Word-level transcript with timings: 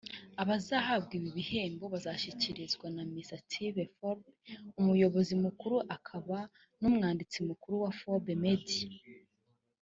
Abazahabwa 0.41 1.11
ibi 1.19 1.29
bihembo 1.37 1.83
bazabishyikirizwa 1.93 2.85
na 2.95 3.03
Mr 3.13 3.37
Steve 3.43 3.81
Forbes 3.95 4.35
umuyobozi 4.79 5.33
mukuru 5.43 5.75
akaba 5.95 6.37
n’umwanditsi 6.79 7.37
mukuru 7.49 7.75
wa 7.83 7.91
Forbes 7.99 8.39
Media 8.45 8.85